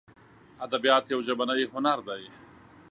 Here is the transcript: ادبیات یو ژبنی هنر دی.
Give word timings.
ادبیات 0.65 1.05
یو 1.07 1.19
ژبنی 1.27 1.63
هنر 1.73 1.99
دی. 2.07 2.23